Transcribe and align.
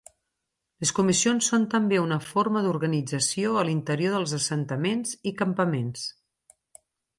Les 0.83 0.91
comissions 0.99 1.49
són 1.51 1.67
també 1.73 1.99
una 2.05 2.17
forma 2.29 2.63
d'organització 2.69 3.53
a 3.63 3.67
l'interior 3.69 4.17
dels 4.17 4.35
assentaments 4.41 5.15
i 5.33 5.37
campaments. 5.45 6.11